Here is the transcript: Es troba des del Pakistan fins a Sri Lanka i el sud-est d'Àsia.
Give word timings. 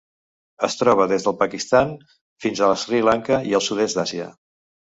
Es 0.67 0.77
troba 0.79 1.05
des 1.11 1.25
del 1.27 1.35
Pakistan 1.41 1.93
fins 2.47 2.65
a 2.69 2.73
Sri 2.85 3.05
Lanka 3.11 3.41
i 3.51 3.57
el 3.61 3.67
sud-est 3.67 4.01
d'Àsia. 4.01 4.33